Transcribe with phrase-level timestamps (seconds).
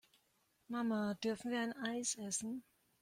[0.67, 2.63] Mama, dürfen wir ein Eis essen?